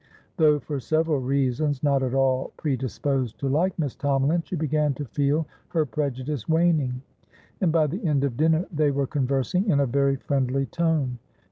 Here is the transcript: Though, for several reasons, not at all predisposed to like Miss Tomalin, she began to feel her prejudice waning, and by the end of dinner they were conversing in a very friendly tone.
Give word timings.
Though, 0.37 0.57
for 0.57 0.79
several 0.79 1.19
reasons, 1.19 1.83
not 1.83 2.01
at 2.01 2.15
all 2.15 2.53
predisposed 2.57 3.37
to 3.37 3.47
like 3.47 3.77
Miss 3.77 3.95
Tomalin, 3.95 4.41
she 4.43 4.55
began 4.55 4.95
to 4.95 5.05
feel 5.05 5.45
her 5.67 5.85
prejudice 5.85 6.49
waning, 6.49 7.03
and 7.61 7.71
by 7.71 7.85
the 7.85 8.03
end 8.03 8.23
of 8.23 8.35
dinner 8.35 8.65
they 8.73 8.89
were 8.89 9.05
conversing 9.05 9.69
in 9.69 9.79
a 9.79 9.85
very 9.85 10.15
friendly 10.15 10.65
tone. 10.65 11.19